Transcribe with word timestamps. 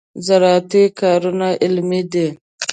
زراعتي 0.25 0.83
کارونه 0.99 1.47
علمي 1.63 2.01
دي. 2.11 2.27